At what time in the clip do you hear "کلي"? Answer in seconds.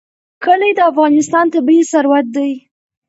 0.43-0.71